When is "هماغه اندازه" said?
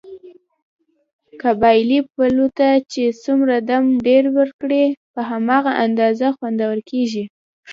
5.31-6.27